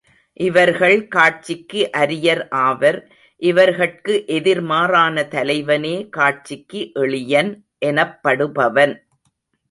[0.39, 2.97] இவர்கள் காட்சிக்கு அரியர் ஆவர்.
[3.41, 7.51] இவர்கட்கு எதிர் மாறான தலைவனே காட்சிக்கு எளியன்
[7.85, 8.95] எனப்படுபவன்.